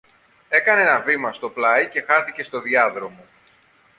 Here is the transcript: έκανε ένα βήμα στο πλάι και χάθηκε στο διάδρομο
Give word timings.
έκανε 0.49 0.81
ένα 0.81 0.99
βήμα 1.01 1.33
στο 1.33 1.49
πλάι 1.49 1.89
και 1.89 2.01
χάθηκε 2.01 2.43
στο 2.43 2.61
διάδρομο 2.61 3.25